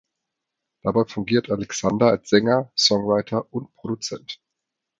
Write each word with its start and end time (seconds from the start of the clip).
Dabei 0.81 1.05
fungierte 1.05 1.53
Alexander 1.53 2.07
als 2.09 2.27
Sänger, 2.31 2.71
Songwriter 2.75 3.53
und 3.53 3.71
Produzent. 3.75 4.41